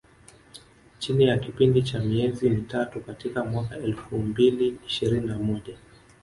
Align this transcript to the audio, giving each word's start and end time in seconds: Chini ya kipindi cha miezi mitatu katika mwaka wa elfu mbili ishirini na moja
Chini 0.99 1.25
ya 1.27 1.37
kipindi 1.37 1.81
cha 1.83 1.99
miezi 1.99 2.49
mitatu 2.49 3.01
katika 3.01 3.43
mwaka 3.45 3.75
wa 3.75 3.81
elfu 3.83 4.17
mbili 4.17 4.77
ishirini 4.87 5.27
na 5.27 5.37
moja 5.39 5.77